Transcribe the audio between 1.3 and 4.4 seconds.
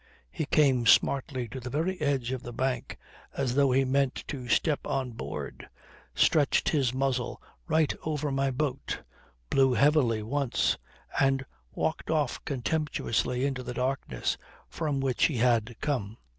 to the very edge of the bank as though he meant